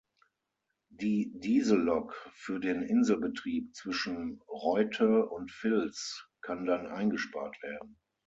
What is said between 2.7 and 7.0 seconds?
Inselbetrieb zwischen Reutte und Vils kann dann